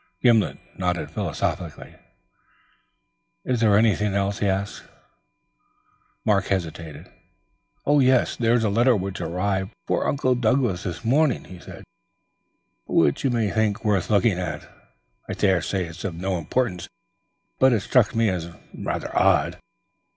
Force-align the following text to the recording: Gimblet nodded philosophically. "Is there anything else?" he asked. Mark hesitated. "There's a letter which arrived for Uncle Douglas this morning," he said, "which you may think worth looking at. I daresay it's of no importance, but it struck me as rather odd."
Gimblet 0.23 0.57
nodded 0.79 1.11
philosophically. 1.11 1.93
"Is 3.45 3.59
there 3.59 3.77
anything 3.77 4.15
else?" 4.15 4.39
he 4.39 4.47
asked. 4.47 4.83
Mark 6.25 6.45
hesitated. 6.45 7.07
"There's 7.85 8.63
a 8.63 8.69
letter 8.69 8.95
which 8.95 9.21
arrived 9.21 9.75
for 9.85 10.07
Uncle 10.07 10.33
Douglas 10.33 10.85
this 10.85 11.05
morning," 11.05 11.43
he 11.43 11.59
said, 11.59 11.83
"which 12.87 13.23
you 13.23 13.29
may 13.29 13.51
think 13.51 13.85
worth 13.85 14.09
looking 14.09 14.39
at. 14.39 14.67
I 15.29 15.33
daresay 15.33 15.85
it's 15.85 16.03
of 16.03 16.15
no 16.15 16.39
importance, 16.39 16.89
but 17.59 17.71
it 17.71 17.81
struck 17.81 18.15
me 18.15 18.27
as 18.29 18.49
rather 18.73 19.15
odd." 19.15 19.59